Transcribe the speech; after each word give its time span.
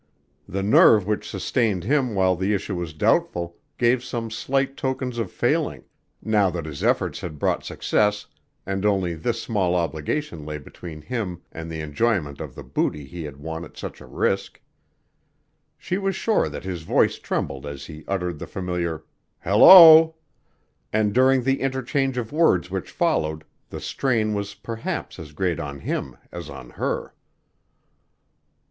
The 0.47 0.63
nerve 0.63 1.05
which 1.05 1.29
sustained 1.29 1.83
him 1.83 2.15
while 2.15 2.35
the 2.35 2.55
issue 2.55 2.73
was 2.75 2.91
doubtful 2.91 3.57
gave 3.77 4.03
some 4.03 4.31
slight 4.31 4.75
tokens 4.75 5.19
of 5.19 5.29
failing, 5.31 5.83
now 6.23 6.49
that 6.49 6.65
his 6.65 6.83
efforts 6.83 7.21
had 7.21 7.37
brought 7.37 7.63
success 7.63 8.25
and 8.65 8.83
only 8.83 9.13
this 9.13 9.39
small 9.43 9.75
obligation 9.75 10.43
lay 10.43 10.57
between 10.57 11.03
him 11.03 11.43
and 11.51 11.69
the 11.69 11.81
enjoyment 11.81 12.41
of 12.41 12.55
the 12.55 12.63
booty 12.63 13.05
he 13.05 13.25
had 13.25 13.37
won 13.37 13.63
at 13.63 13.77
such 13.77 14.01
a 14.01 14.07
risk. 14.07 14.59
She 15.77 15.99
was 15.99 16.15
sure 16.15 16.49
that 16.49 16.63
his 16.63 16.81
voice 16.81 17.19
trembled 17.19 17.67
as 17.67 17.85
he 17.85 18.03
uttered 18.07 18.39
the 18.39 18.47
familiar. 18.47 19.03
"Hello!" 19.43 20.15
and 20.91 21.13
during 21.13 21.43
the 21.43 21.61
interchange 21.61 22.17
of 22.17 22.31
words 22.31 22.71
which 22.71 22.89
followed, 22.89 23.43
the 23.69 23.79
strain 23.79 24.33
was 24.33 24.55
perhaps 24.55 25.19
as 25.19 25.31
great 25.31 25.59
on 25.59 25.81
him 25.81 26.17
as 26.31 26.49
on 26.49 26.71
her. 26.71 27.13